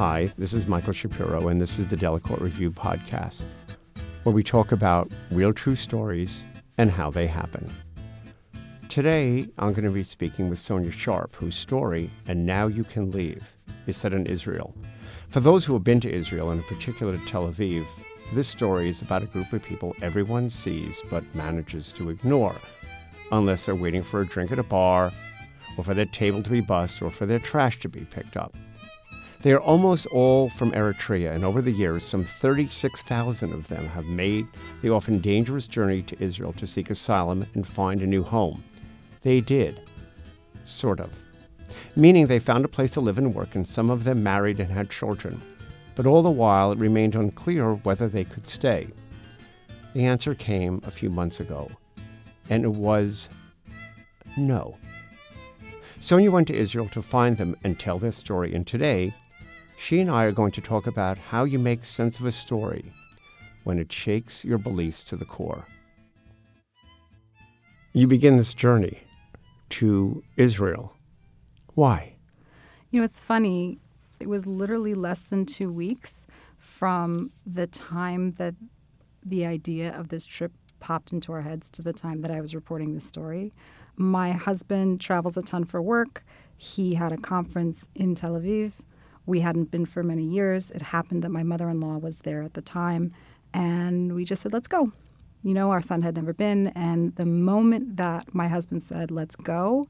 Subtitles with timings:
[0.00, 3.42] Hi, this is Michael Shapiro, and this is the Delacorte Review podcast,
[4.22, 6.42] where we talk about real true stories
[6.78, 7.70] and how they happen.
[8.88, 13.10] Today, I'm going to be speaking with Sonja Sharp, whose story, And Now You Can
[13.10, 13.46] Leave,
[13.86, 14.74] is set in Israel.
[15.28, 17.84] For those who have been to Israel, and in particular to Tel Aviv,
[18.32, 22.56] this story is about a group of people everyone sees but manages to ignore,
[23.32, 25.12] unless they're waiting for a drink at a bar,
[25.76, 28.54] or for their table to be bussed, or for their trash to be picked up.
[29.42, 34.04] They are almost all from Eritrea, and over the years, some 36,000 of them have
[34.04, 34.46] made
[34.82, 38.62] the often dangerous journey to Israel to seek asylum and find a new home.
[39.22, 39.80] They did.
[40.66, 41.10] Sort of.
[41.96, 44.70] Meaning they found a place to live and work, and some of them married and
[44.70, 45.40] had children.
[45.96, 48.88] But all the while, it remained unclear whether they could stay.
[49.94, 51.70] The answer came a few months ago,
[52.50, 53.30] and it was
[54.36, 54.76] no.
[55.98, 59.14] Sonja went to Israel to find them and tell their story, and today
[59.80, 62.92] she and I are going to talk about how you make sense of a story
[63.64, 65.64] when it shakes your beliefs to the core.
[67.94, 68.98] You begin this journey
[69.70, 70.92] to Israel.
[71.74, 72.16] Why?
[72.90, 73.78] You know, it's funny.
[74.20, 76.26] It was literally less than two weeks
[76.58, 78.56] from the time that
[79.24, 82.54] the idea of this trip popped into our heads to the time that I was
[82.54, 83.50] reporting this story.
[83.96, 86.22] My husband travels a ton for work.
[86.54, 88.72] He had a conference in Tel Aviv.
[89.30, 90.72] We hadn't been for many years.
[90.72, 93.12] It happened that my mother in law was there at the time,
[93.54, 94.90] and we just said, let's go.
[95.44, 96.66] You know, our son had never been.
[96.74, 99.86] And the moment that my husband said, let's go,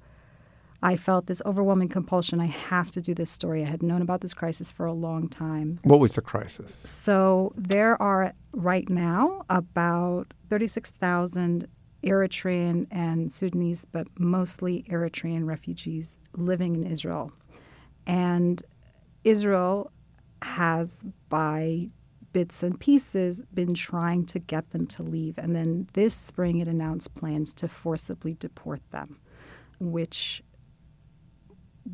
[0.83, 2.39] I felt this overwhelming compulsion.
[2.39, 3.63] I have to do this story.
[3.63, 5.81] I had known about this crisis for a long time.
[5.85, 6.79] What was the crisis?
[6.85, 11.67] So there are right now about 36,000
[12.05, 17.33] Eritrean and Sudanese, but mostly Eritrean refugees living in Israel.
[18.07, 18.63] And
[19.25, 19.93] Israel
[20.43, 21.89] has, by
[22.33, 25.37] bits and pieces, been trying to get them to leave.
[25.39, 29.19] And then this spring, it announced plans to forcibly deport them,
[29.79, 30.43] which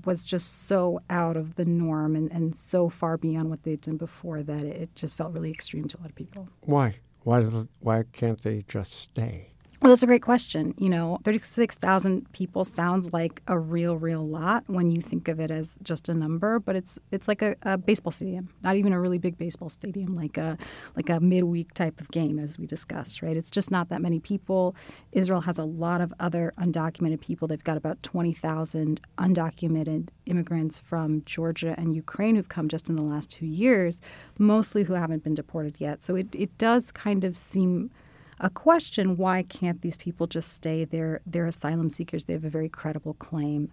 [0.04, 3.97] was just so out of the norm and, and so far beyond what they'd done
[3.97, 6.48] before that it just felt really extreme to a lot of people.
[6.62, 6.97] Why?
[7.22, 7.42] Why,
[7.81, 9.53] why can't they just stay?
[9.82, 10.75] Well, that's a great question.
[10.78, 15.50] You know, 36,000 people sounds like a real, real lot when you think of it
[15.50, 19.00] as just a number, but it's it's like a, a, baseball stadium, not even a
[19.00, 20.56] really big baseball stadium, like a
[20.94, 23.36] like a midweek type of game, as we discussed, right?
[23.36, 24.75] It's just not that many people.
[25.12, 27.47] Israel has a lot of other undocumented people.
[27.47, 33.03] They've got about 20,000 undocumented immigrants from Georgia and Ukraine who've come just in the
[33.03, 34.00] last two years,
[34.38, 36.03] mostly who haven't been deported yet.
[36.03, 37.91] So it, it does kind of seem–
[38.41, 40.84] a question why can't these people just stay?
[40.84, 42.24] They're they're asylum seekers.
[42.24, 43.72] They have a very credible claim.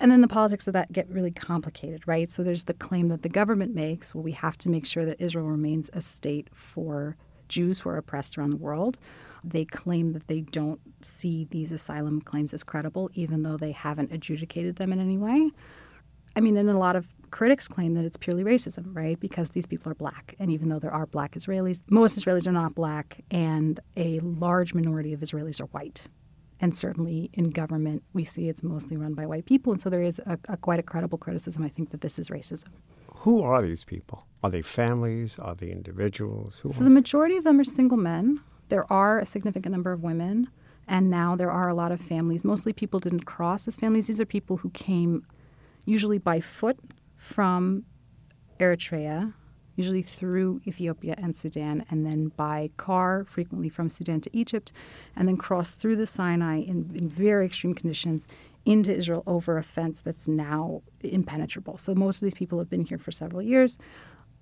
[0.00, 2.30] And then the politics of that get really complicated right?
[2.30, 5.20] So there's the claim that the government makes well we have to make sure that
[5.20, 7.16] israel remains a state for
[7.48, 8.98] jews who are oppressed around the world.
[9.44, 14.12] They claim that they don't see these asylum claims as credible even though they haven't
[14.12, 15.50] adjudicated them in any way
[16.36, 19.18] I mean, and a lot of critics claim that it's purely racism, right?
[19.18, 20.34] Because these people are black.
[20.38, 24.74] And even though there are black Israelis, most Israelis are not black, and a large
[24.74, 26.06] minority of Israelis are white.
[26.60, 29.72] And certainly in government, we see it's mostly run by white people.
[29.72, 32.30] And so there is a, a quite a credible criticism, I think, that this is
[32.30, 32.68] racism.
[33.18, 34.26] Who are these people?
[34.42, 35.38] Are they families?
[35.38, 36.60] Are they individuals?
[36.60, 38.40] Who so the majority of them are single men.
[38.68, 40.48] There are a significant number of women.
[40.86, 42.44] And now there are a lot of families.
[42.44, 44.06] Mostly people didn't cross as families.
[44.06, 45.26] These are people who came
[45.88, 46.78] usually by foot
[47.16, 47.84] from
[48.60, 49.32] Eritrea,
[49.74, 54.70] usually through Ethiopia and Sudan, and then by car, frequently from Sudan to Egypt,
[55.16, 58.26] and then cross through the Sinai in, in very extreme conditions
[58.66, 61.78] into Israel over a fence that's now impenetrable.
[61.78, 63.78] So most of these people have been here for several years.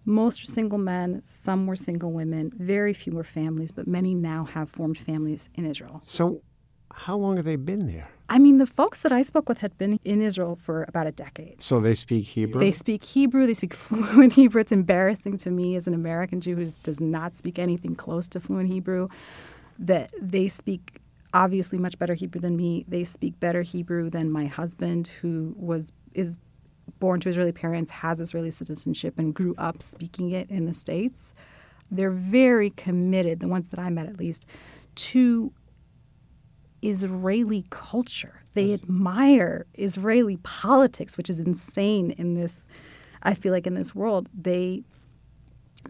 [0.04, 4.44] Most are single men, some were single women, very few were families, but many now
[4.44, 6.00] have formed families in Israel.
[6.04, 6.42] So,
[6.92, 8.08] how long have they been there?
[8.28, 11.12] I mean, the folks that I spoke with had been in Israel for about a
[11.12, 11.62] decade.
[11.62, 12.60] So they speak Hebrew?
[12.60, 13.46] They speak Hebrew.
[13.46, 14.60] They speak fluent Hebrew.
[14.60, 18.40] It's embarrassing to me as an American Jew who does not speak anything close to
[18.40, 19.08] fluent Hebrew
[19.78, 21.00] that they speak
[21.34, 22.84] obviously much better Hebrew than me.
[22.88, 26.36] They speak better Hebrew than my husband, who was is
[26.98, 31.34] born to Israeli parents, has Israeli citizenship, and grew up speaking it in the States.
[31.90, 34.46] They're very committed, the ones that I met at least,
[34.96, 35.52] to
[36.82, 38.42] Israeli culture.
[38.54, 38.82] They yes.
[38.82, 42.66] admire Israeli politics, which is insane in this.
[43.22, 44.82] I feel like in this world, they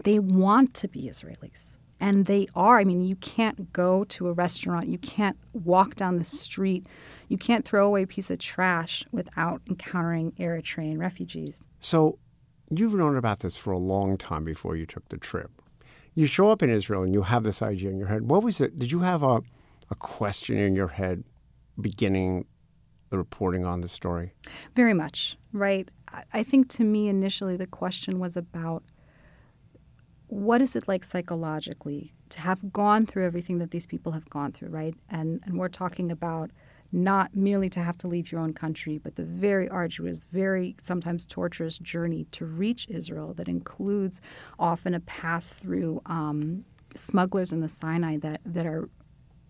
[0.05, 2.79] they want to be Israelis, and they are.
[2.79, 6.87] I mean, you can't go to a restaurant, you can't walk down the street,
[7.29, 11.63] you can't throw away a piece of trash without encountering Eritrean refugees.
[11.81, 12.19] So,
[12.71, 15.51] you've known about this for a long time before you took the trip.
[16.15, 18.23] You show up in Israel and you have this idea in your head.
[18.23, 18.79] What was it?
[18.79, 19.43] Did you have a,
[19.91, 21.25] a question in your head
[21.81, 22.47] beginning
[23.11, 24.33] the reporting on the story?
[24.75, 25.89] Very much, right?
[26.33, 28.83] I think to me, initially, the question was about
[30.29, 34.53] what is it like psychologically to have gone through everything that these people have gone
[34.53, 34.95] through, right?
[35.09, 36.51] And, and we're talking about
[36.93, 41.25] not merely to have to leave your own country, but the very arduous, very sometimes
[41.25, 44.21] torturous journey to reach Israel that includes
[44.59, 48.89] often a path through um, smugglers in the Sinai that, that are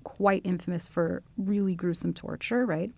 [0.06, 2.92] quite infamous for really gruesome torture, right?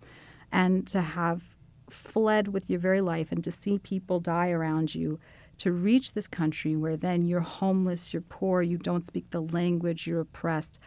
[0.53, 1.43] And to have
[1.89, 5.19] fled with your very life and to see people die around you
[5.57, 10.07] to reach this country where then you're homeless, you're poor, you don't speak the language,
[10.07, 10.79] you're oppressed,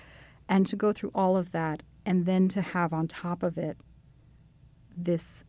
[0.48, 3.78] and to go through all of that and then to have on top of it
[4.96, 5.44] this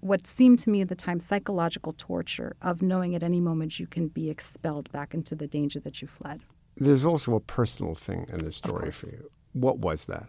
[0.00, 3.86] what seemed to me at the time psychological torture of knowing at any moment you
[3.86, 6.40] can be expelled back into the danger that you fled.
[6.76, 9.30] There's also a personal thing in this story for you.
[9.52, 10.26] What was that?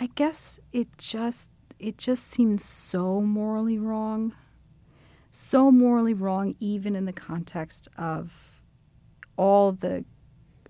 [0.00, 4.34] I guess it just it just seemed so morally wrong.
[5.30, 8.62] So morally wrong even in the context of
[9.36, 10.04] all the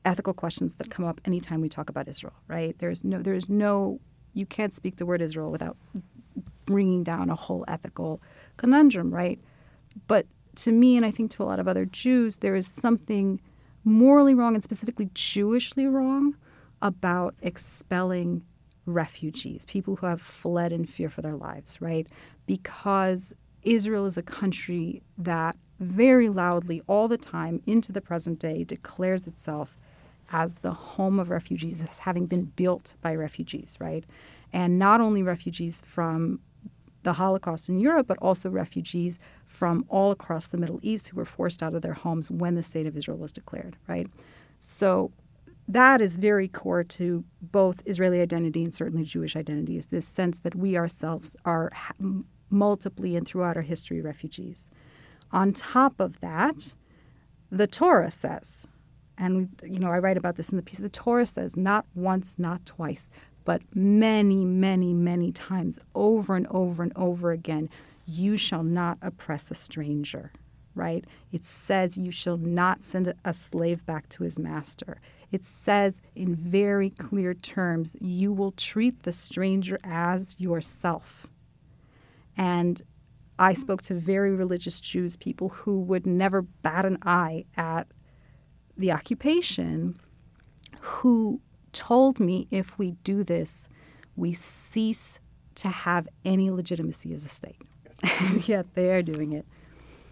[0.04, 2.76] ethical questions that come up anytime we talk about Israel, right?
[2.78, 4.00] There's no there's no
[4.34, 5.76] you can't speak the word Israel without
[6.66, 8.20] bringing down a whole ethical
[8.56, 9.40] conundrum, right?
[10.06, 10.26] But
[10.56, 13.40] to me, and I think to a lot of other Jews, there is something
[13.84, 16.36] morally wrong and specifically Jewishly wrong
[16.82, 18.42] about expelling
[18.86, 22.06] refugees, people who have fled in fear for their lives, right?
[22.46, 23.32] Because
[23.62, 29.26] Israel is a country that very loudly, all the time, into the present day, declares
[29.26, 29.76] itself
[30.32, 34.04] as the home of refugees, as having been built by refugees, right?
[34.52, 36.40] And not only refugees from
[37.02, 41.24] the Holocaust in Europe, but also refugees from all across the Middle East who were
[41.24, 44.08] forced out of their homes when the state of Israel was declared, right?
[44.58, 45.12] So
[45.68, 50.40] that is very core to both Israeli identity and certainly Jewish identity is this sense
[50.40, 51.70] that we ourselves are
[52.50, 54.70] multiply and throughout our history refugees.
[55.30, 56.74] On top of that,
[57.50, 58.66] the Torah says
[59.18, 60.78] and you know I write about this in the piece.
[60.78, 63.10] The Torah says not once, not twice,
[63.44, 67.68] but many, many, many times, over and over and over again,
[68.06, 70.32] you shall not oppress a stranger.
[70.74, 71.04] Right?
[71.32, 75.00] It says you shall not send a slave back to his master.
[75.30, 81.26] It says in very clear terms, you will treat the stranger as yourself.
[82.36, 82.80] And
[83.38, 87.88] I spoke to very religious Jews, people who would never bat an eye at
[88.76, 89.98] the occupation
[90.80, 91.40] who
[91.72, 93.68] told me if we do this,
[94.16, 95.20] we cease
[95.56, 97.60] to have any legitimacy as a state.
[98.20, 99.44] And yet they are doing it.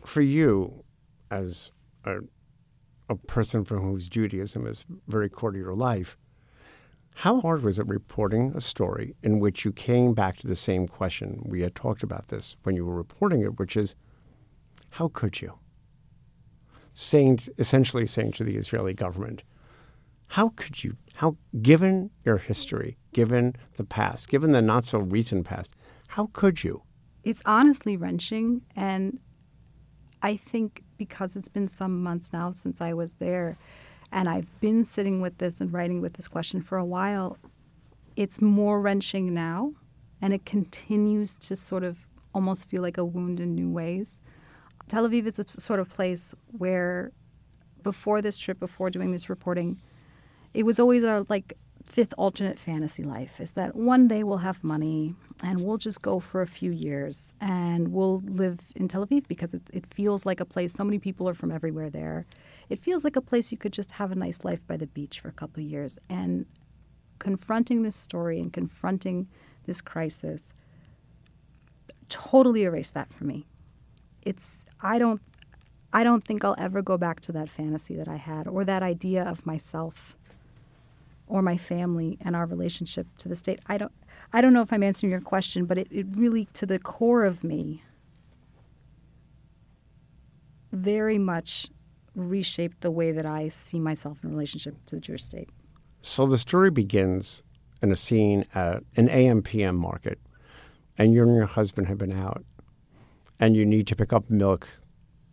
[0.04, 0.84] For you,
[1.30, 1.70] as
[2.04, 2.18] a,
[3.08, 6.16] a person for whose Judaism is very core to your life,
[7.14, 10.86] how hard was it reporting a story in which you came back to the same
[10.86, 11.42] question?
[11.46, 13.94] We had talked about this when you were reporting it, which is
[14.90, 15.58] how could you?
[16.96, 19.42] saying, essentially saying to the Israeli government,
[20.28, 25.44] how could you, how, given your history, given the past, given the not so recent
[25.44, 25.74] past,
[26.08, 26.82] how could you?
[27.22, 28.62] It's honestly wrenching.
[28.74, 29.20] And
[30.22, 33.56] I think because it's been some months now since I was there,
[34.12, 37.38] and I've been sitting with this and writing with this question for a while,
[38.16, 39.73] it's more wrenching now.
[40.23, 41.99] And it continues to sort of
[42.35, 44.18] almost feel like a wound in new ways.
[44.88, 47.12] Tel Aviv is a sort of place where,
[47.82, 49.80] before this trip, before doing this reporting,
[50.54, 54.62] it was always a like fifth alternate fantasy life is that one day we'll have
[54.62, 59.26] money and we'll just go for a few years and we'll live in Tel Aviv
[59.28, 62.26] because it, it feels like a place, so many people are from everywhere there.
[62.69, 65.21] It feels like a place you could just have a nice life by the beach
[65.21, 65.99] for a couple of years.
[66.11, 66.47] And
[67.19, 69.28] confronting this story and confronting
[69.64, 70.52] this crisis
[72.09, 73.47] totally erased that for me.
[74.23, 75.21] It's I don't
[75.93, 78.83] I don't think I'll ever go back to that fantasy that I had or that
[78.83, 80.15] idea of myself
[81.26, 83.61] or my family and our relationship to the state.
[83.66, 83.92] I don't
[84.33, 87.25] I don't know if I'm answering your question, but it, it really to the core
[87.25, 87.83] of me
[90.73, 91.68] very much
[92.14, 95.49] reshaped the way that I see myself in relationship to the Jewish state.
[96.02, 97.42] So the story begins
[97.83, 100.18] in a scene at an AM PM market,
[100.97, 102.45] and you and your husband have been out,
[103.38, 104.68] and you need to pick up milk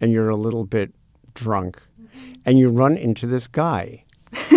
[0.02, 0.94] and you're a little bit
[1.34, 1.82] drunk
[2.46, 4.04] and you run into this guy.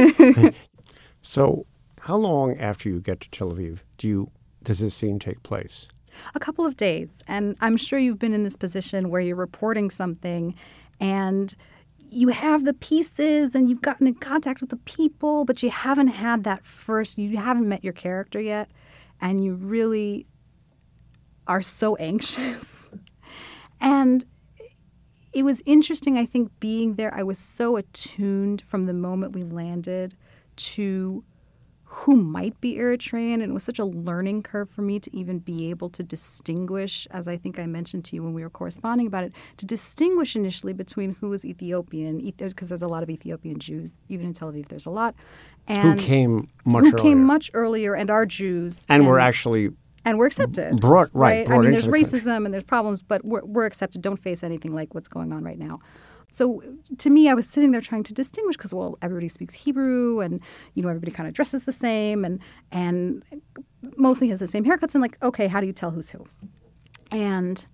[1.26, 1.66] so,
[2.02, 4.30] how long after you get to Tel Aviv do you
[4.62, 5.88] does this scene take place?
[6.34, 7.22] A couple of days.
[7.26, 10.54] And I'm sure you've been in this position where you're reporting something
[10.98, 11.54] and
[12.10, 16.08] you have the pieces and you've gotten in contact with the people, but you haven't
[16.08, 18.70] had that first, you haven't met your character yet,
[19.20, 20.26] and you really
[21.48, 22.88] are so anxious.
[23.80, 24.24] and
[25.32, 27.12] it was interesting, I think, being there.
[27.12, 30.14] I was so attuned from the moment we landed
[30.56, 31.24] to
[31.88, 33.34] who might be Eritrean.
[33.34, 37.06] And it was such a learning curve for me to even be able to distinguish,
[37.10, 40.36] as I think I mentioned to you when we were corresponding about it, to distinguish
[40.36, 44.52] initially between who was Ethiopian, because there's a lot of Ethiopian Jews, even in Tel
[44.52, 45.14] Aviv, there's a lot.
[45.68, 47.02] And who came much who earlier.
[47.02, 48.84] came much earlier and are Jews.
[48.88, 49.70] And, and were actually
[50.04, 50.80] and we're accepted.
[50.80, 51.48] Brought right.
[51.48, 51.58] right?
[51.58, 52.44] I mean, there's the racism country.
[52.44, 54.02] and there's problems, but we're, we're accepted.
[54.02, 55.80] Don't face anything like what's going on right now.
[56.36, 56.62] So
[56.98, 60.42] to me, I was sitting there trying to distinguish because well, everybody speaks Hebrew, and
[60.74, 62.40] you know everybody kind of dresses the same, and
[62.70, 63.24] and
[63.96, 66.26] mostly has the same haircuts, and like okay, how do you tell who's who?
[67.10, 67.64] And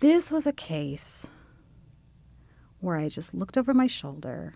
[0.00, 1.28] this was a case
[2.80, 4.54] where I just looked over my shoulder.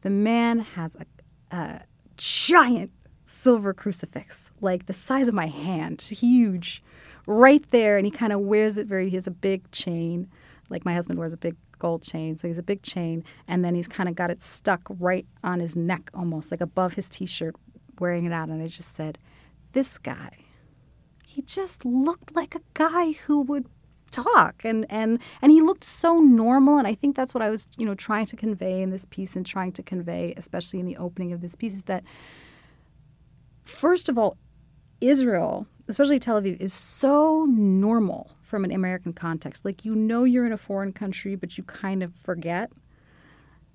[0.00, 1.82] The man has a, a
[2.16, 2.90] giant
[3.24, 6.82] silver crucifix, like the size of my hand, huge,
[7.24, 9.10] right there, and he kind of wears it very.
[9.10, 10.28] He has a big chain,
[10.70, 12.36] like my husband wears a big gold chain.
[12.36, 15.58] So he's a big chain, and then he's kind of got it stuck right on
[15.58, 17.56] his neck, almost like above his t-shirt,
[17.98, 18.48] wearing it out.
[18.48, 19.18] And I just said,
[19.72, 20.30] "This guy,
[21.26, 23.66] he just looked like a guy who would."
[24.12, 27.68] talk and and and he looked so normal and i think that's what i was
[27.78, 30.98] you know trying to convey in this piece and trying to convey especially in the
[30.98, 32.04] opening of this piece is that
[33.64, 34.36] first of all
[35.02, 39.64] israel especially tel aviv is so normal from an American context.
[39.64, 42.70] Like you know you're in a foreign country, but you kind of forget.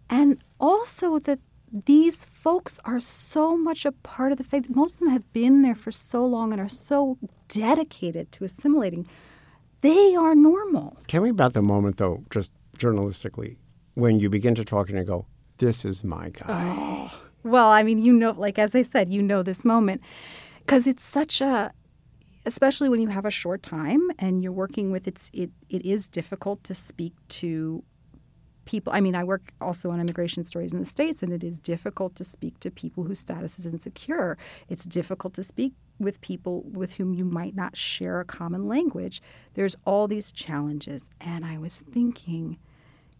[0.08, 1.40] And also that
[1.72, 4.70] these folks are so much a part of the faith.
[4.70, 7.18] Most of them have been there for so long and are so
[7.48, 9.08] dedicated to assimilating.
[9.82, 10.98] They are normal.
[11.08, 13.58] Tell me about the moment, though, just journalistically,
[13.96, 15.26] when you begin to talk and you go,
[15.58, 17.22] "This is my guy." Oh.
[17.44, 20.02] Well, I mean, you know, like as I said, you know this moment
[20.68, 21.72] because it's such a
[22.46, 26.08] especially when you have a short time and you're working with it's it, it is
[26.08, 27.84] difficult to speak to
[28.66, 28.92] people.
[28.92, 32.16] I mean i work also on immigration stories in the states and it is difficult
[32.16, 34.38] to speak to people whose status is insecure.
[34.68, 39.22] It's difficult to speak with people with whom you might not share a common language.
[39.54, 41.10] There's all these challenges.
[41.22, 42.58] And i was thinking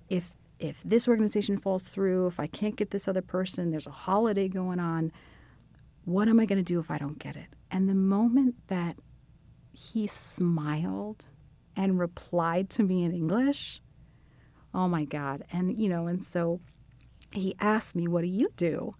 [0.10, 3.92] if if this organization falls through if i can't get this other person there's a
[3.92, 5.12] holiday going on
[6.08, 8.96] what am i going to do if i don't get it and the moment that
[9.78, 11.28] he smiled
[11.76, 13.82] and replied to me in English.
[14.74, 15.44] Oh my God.
[15.52, 16.60] And, you know, and so
[17.32, 18.96] he asked me, What do you do?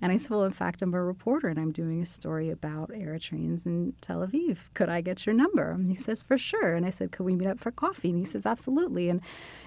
[0.00, 2.88] And I said, Well, in fact, I'm a reporter and I'm doing a story about
[2.88, 4.58] Eritreans in Tel Aviv.
[4.72, 5.70] Could I get your number?
[5.70, 6.74] And he says, For sure.
[6.74, 8.10] And I said, Could we meet up for coffee?
[8.10, 9.10] And he says, Absolutely.
[9.10, 9.20] And,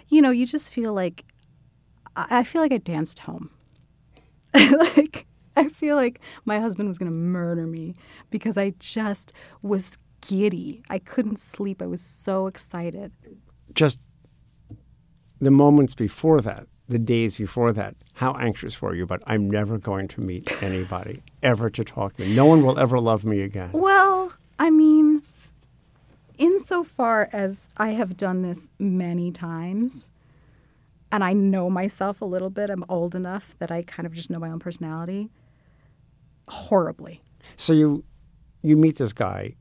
[0.10, 1.26] you know, you just feel like,
[2.16, 3.52] I feel like I danced home.
[4.54, 5.28] like,
[5.66, 7.96] I feel like my husband was going to murder me
[8.30, 9.34] because I just
[9.64, 10.84] was giddy.
[10.90, 11.82] I couldn't sleep.
[11.82, 13.12] I was so excited.
[13.74, 13.98] Just
[15.40, 19.08] the moments before that, the days before that, how anxious were you?
[19.08, 22.36] But I'm never going to meet anybody, ever to talk to me.
[22.36, 23.72] No one will ever love me again.
[23.74, 25.24] Well, I mean,
[26.38, 30.12] insofar as I have done this many times,
[31.12, 34.30] and I know myself a little bit, I'm old enough that I kind of just
[34.30, 35.32] know my own personality
[36.48, 37.22] horribly.
[37.56, 38.04] So you
[38.62, 39.56] you meet this guy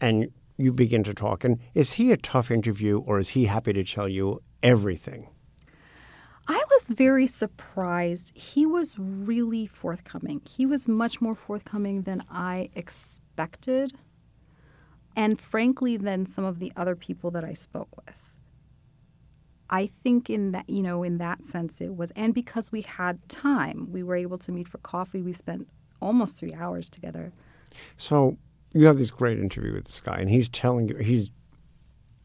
[0.00, 1.44] and you begin to talk.
[1.44, 5.28] And is he a tough interview or is he happy to tell you everything?
[6.48, 8.36] I was very surprised.
[8.36, 10.42] He was really forthcoming.
[10.48, 13.92] He was much more forthcoming than I expected,
[15.14, 18.36] and frankly, than some of the other people that I spoke with.
[19.70, 23.26] I think in that, you know, in that sense, it was, and because we had
[23.28, 25.22] time, we were able to meet for coffee.
[25.22, 25.68] We spent
[26.02, 27.32] almost three hours together.
[27.96, 28.36] So
[28.72, 31.30] you have this great interview with this guy, and he's telling you he's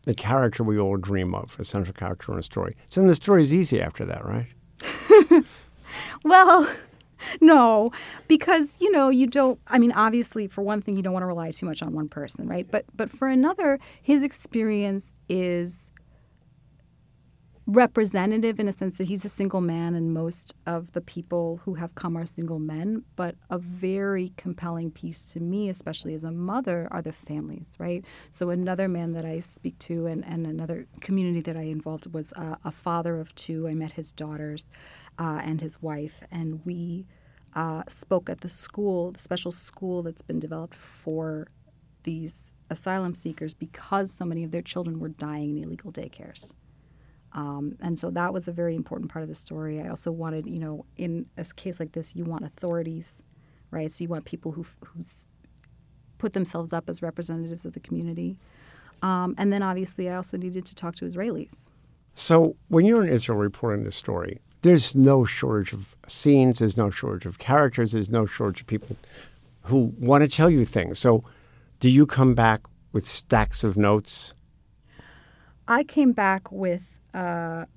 [0.03, 2.75] the character we all dream of, a central character in a story.
[2.89, 5.43] So then the story is easy after that, right?
[6.23, 6.69] well,
[7.41, 7.91] no,
[8.27, 9.59] because you know you don't.
[9.67, 12.09] I mean, obviously, for one thing, you don't want to rely too much on one
[12.09, 12.69] person, right?
[12.69, 15.91] But but for another, his experience is
[17.67, 21.73] representative in a sense that he's a single man and most of the people who
[21.73, 26.31] have come are single men but a very compelling piece to me especially as a
[26.31, 28.05] mother are the families right?
[28.29, 32.31] So another man that i speak to and, and another community that i involved was
[32.37, 33.67] a father of two.
[33.67, 34.69] I met his daughters
[35.19, 37.05] uh, and his wife and we
[37.53, 41.47] uh, spoke at the school the special school that's been developed for
[42.03, 46.53] these asylum seekers because so many of their children were dying in illegal daycares
[47.37, 49.79] Um, and so that was a very important part of the story.
[49.79, 53.21] I also wanted, you know, in a case like this, you want authorities,
[53.69, 53.91] right?
[53.91, 55.27] So you want people who who's
[56.17, 58.39] put themselves up as representatives of the community.
[59.03, 61.69] Um, and then obviously, I also needed to talk to Israelis.
[62.15, 66.89] So when you're in Israel reporting this story, there's no shortage of scenes, there's no
[66.89, 68.97] shortage of characters, there's no shortage of people
[69.65, 70.97] who want to tell you things.
[70.97, 71.23] So
[71.79, 74.33] do you come back with stacks of notes?
[75.67, 77.67] I came back with a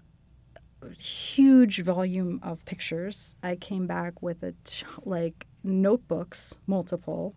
[0.98, 3.36] huge volume of pictures.
[3.42, 7.34] I came back with a t- like notebooks, multiple.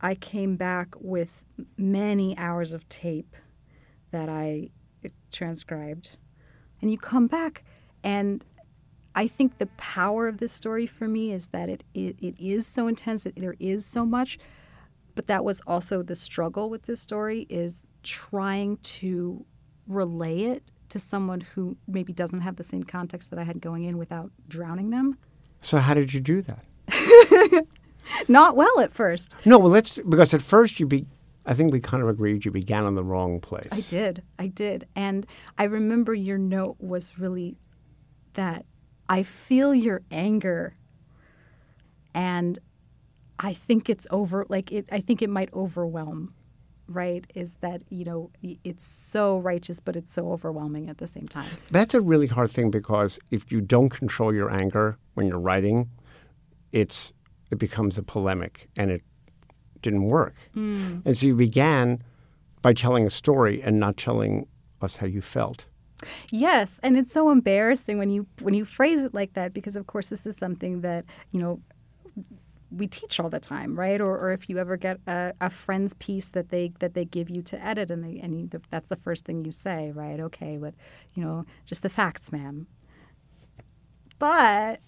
[0.00, 1.44] I came back with
[1.76, 3.36] many hours of tape
[4.10, 4.70] that I
[5.30, 6.16] transcribed.
[6.80, 7.64] And you come back
[8.02, 8.44] and
[9.14, 12.66] I think the power of this story for me is that it, it, it is
[12.66, 14.38] so intense, that there is so much,
[15.14, 19.44] but that was also the struggle with this story is trying to
[19.86, 23.84] relay it to someone who maybe doesn't have the same context that I had going
[23.84, 25.18] in without drowning them.
[25.60, 27.66] So how did you do that?
[28.28, 29.36] Not well at first.
[29.44, 31.06] No, well let's because at first you be
[31.46, 33.68] I think we kind of agreed you began in the wrong place.
[33.70, 34.22] I did.
[34.38, 34.86] I did.
[34.96, 35.26] And
[35.58, 37.56] I remember your note was really
[38.34, 38.64] that
[39.08, 40.76] I feel your anger
[42.14, 42.58] and
[43.38, 46.34] I think it's over like it I think it might overwhelm
[46.88, 51.26] right is that you know it's so righteous but it's so overwhelming at the same
[51.28, 51.48] time.
[51.70, 55.90] That's a really hard thing because if you don't control your anger when you're writing
[56.72, 57.12] it's
[57.50, 59.02] it becomes a polemic and it
[59.80, 60.34] didn't work.
[60.56, 61.02] Mm.
[61.04, 62.02] and so you began
[62.62, 64.46] by telling a story and not telling
[64.80, 65.66] us how you felt.
[66.30, 69.86] Yes, and it's so embarrassing when you when you phrase it like that because of
[69.86, 71.60] course this is something that, you know,
[72.70, 74.00] we teach all the time, right?
[74.00, 77.30] Or, or if you ever get a, a friend's piece that they that they give
[77.30, 80.20] you to edit, and they and you, that's the first thing you say, right?
[80.20, 80.74] Okay, but
[81.14, 82.66] you know, just the facts, ma'am.
[84.18, 84.80] But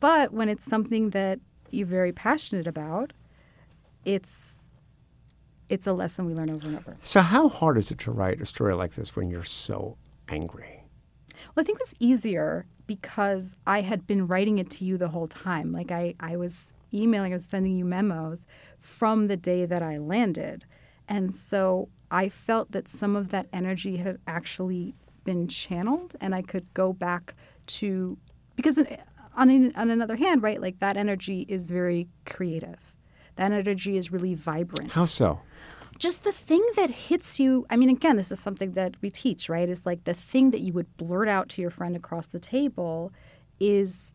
[0.00, 1.38] but when it's something that
[1.70, 3.12] you're very passionate about,
[4.04, 4.56] it's
[5.68, 6.96] it's a lesson we learn over and over.
[7.04, 9.96] So how hard is it to write a story like this when you're so
[10.28, 10.73] angry?
[11.54, 15.08] Well, I think it was easier because I had been writing it to you the
[15.08, 15.72] whole time.
[15.72, 18.46] Like I, I was emailing, I was sending you memos
[18.78, 20.64] from the day that I landed.
[21.08, 26.42] And so I felt that some of that energy had actually been channeled and I
[26.42, 27.34] could go back
[27.66, 28.16] to
[28.56, 28.78] because
[29.36, 32.94] on on another hand, right, like that energy is very creative.
[33.36, 34.92] That energy is really vibrant.
[34.92, 35.40] How so?
[36.08, 39.48] Just the thing that hits you i mean again this is something that we teach
[39.48, 39.68] right?
[39.68, 43.12] It's like the thing that you would blurt out to your friend across the table
[43.60, 44.14] is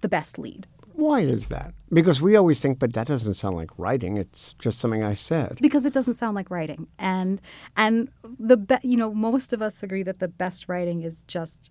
[0.00, 0.66] the best lead.
[0.94, 1.74] Why is that?
[1.92, 4.16] Because we always think but that doesn't sound like writing.
[4.16, 5.58] It's just something i said.
[5.60, 6.86] Because it doesn't sound like writing.
[6.98, 7.40] And
[7.76, 11.70] and the be- you know most of us agree that the best writing is just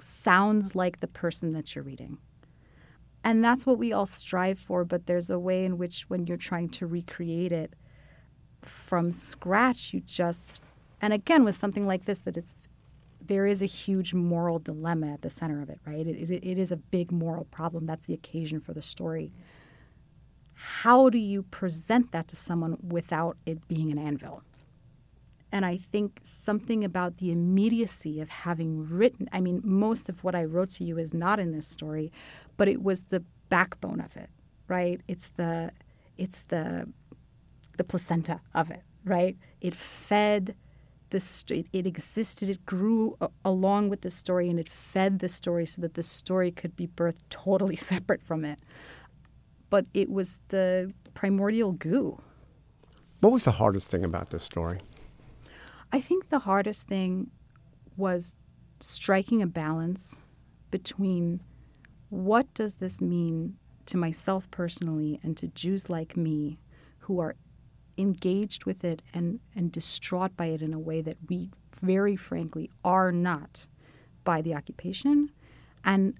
[0.00, 2.18] sounds like the person that you're reading.
[3.24, 6.36] And that's what we all strive for but there's a way in which when you're
[6.36, 7.74] trying to recreate it
[8.62, 10.60] from scratch you just
[11.00, 12.54] and again with something like this that it's
[13.20, 16.06] there is a huge moral dilemma at the center of it right?
[16.06, 17.86] It, it, it is a big moral problem.
[17.86, 19.32] That's the occasion for the story.
[20.54, 24.42] How do you present that to someone without it being an anvil?
[25.50, 30.34] And i think something about the immediacy of having written i mean most of what
[30.34, 32.12] i wrote to you is not in this story
[32.58, 34.28] but it was the backbone of it
[34.68, 35.00] right?
[35.08, 35.72] It's the
[36.18, 36.86] it's the
[37.78, 39.36] the placenta of it, right?
[39.60, 40.54] It fed
[41.10, 45.28] the st- it, existed, it grew a- along with the story, and it fed the
[45.28, 48.60] story so that the story could be birthed totally separate from it.
[49.70, 52.20] But it was the primordial goo.
[53.20, 54.80] What was the hardest thing about this story?
[55.92, 57.30] I think the hardest thing
[57.96, 58.36] was
[58.80, 60.20] striking a balance
[60.70, 61.40] between
[62.10, 66.58] what does this mean to myself personally and to Jews like me
[66.98, 67.34] who are
[67.98, 72.70] engaged with it and, and distraught by it in a way that we very frankly
[72.84, 73.66] are not
[74.24, 75.30] by the occupation
[75.84, 76.14] and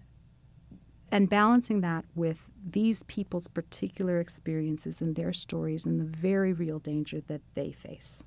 [1.10, 2.38] and balancing that with
[2.70, 8.22] these people's particular experiences and their stories and the very real danger that they face.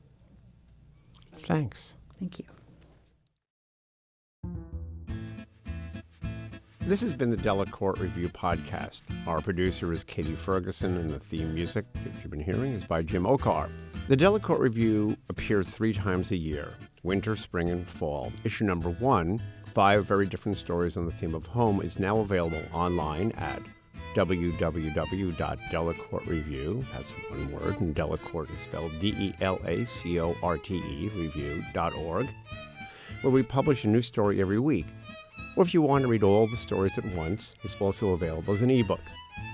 [1.43, 1.93] Thanks.
[2.19, 2.45] Thank you.
[6.91, 8.99] This has been the Delacorte Review Podcast.
[9.25, 13.01] Our producer is Katie Ferguson, and the theme music that you've been hearing is by
[13.01, 13.69] Jim Okar.
[14.09, 16.73] The Delacorte Review appears three times a year
[17.03, 18.33] winter, spring, and fall.
[18.43, 19.39] Issue number one,
[19.73, 23.61] five very different stories on the theme of home, is now available online at
[24.13, 30.57] www.delacorte.review, that's one word, and Delacorte is spelled D E L A C O R
[30.57, 32.27] T E, review.org.
[33.21, 34.87] where we publish a new story every week.
[35.55, 38.61] Or if you want to read all the stories at once, it's also available as
[38.61, 39.01] an ebook.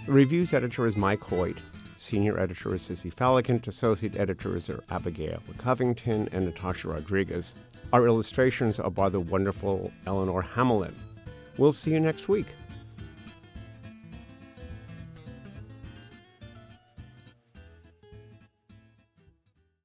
[0.05, 1.57] The review's editor is Mike Hoyt.
[1.97, 3.67] Senior editor is Sissy Falicant.
[3.67, 7.53] Associate editors are Abigail Covington and Natasha Rodriguez.
[7.91, 10.95] Our illustrations are by the wonderful Eleanor Hamlin.
[11.57, 12.47] We'll see you next week.